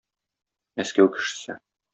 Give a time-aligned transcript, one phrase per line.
[0.81, 1.61] Мәскәү кешесе.